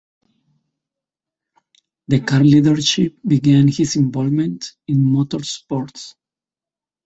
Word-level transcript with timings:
The 2.07 2.21
car 2.21 2.39
dealership 2.39 3.17
began 3.23 3.67
his 3.67 3.95
involvement 3.97 4.73
in 4.87 4.97
motorsports. 4.97 6.15